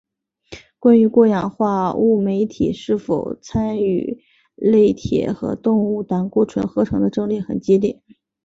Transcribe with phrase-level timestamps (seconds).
[0.79, 4.23] 关于过氧化物酶体是否参与
[4.55, 8.01] 类萜和动物胆固醇合成的争论很激烈。